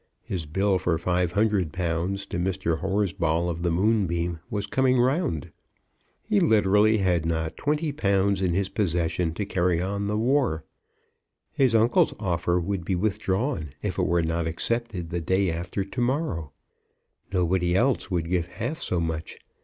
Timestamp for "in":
8.41-8.53